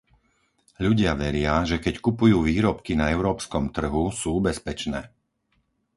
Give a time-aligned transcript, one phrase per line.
[0.85, 5.01] Ľudia veria, že keď kupujú výrobky na európskom trhu, sú bezpečné.